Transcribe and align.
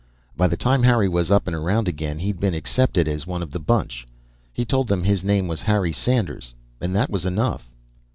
By 0.35 0.47
the 0.47 0.57
time 0.57 0.81
Harry 0.81 1.07
was 1.07 1.29
up 1.29 1.45
and 1.45 1.55
around 1.55 1.87
again, 1.87 2.17
he'd 2.17 2.39
been 2.39 2.55
accepted 2.55 3.07
as 3.07 3.27
one 3.27 3.43
of 3.43 3.51
the 3.51 3.59
bunch. 3.59 4.07
He 4.51 4.65
told 4.65 4.87
them 4.87 5.03
his 5.03 5.23
name 5.23 5.47
was 5.47 5.61
Harry 5.61 5.91
Sanders, 5.91 6.55
and 6.81 6.95
that 6.95 7.11
was 7.11 7.23
enough. 7.23 7.69